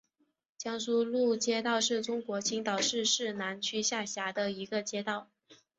[0.57, 5.27] 江苏路街道是中国青岛市市南区下辖的一个街道。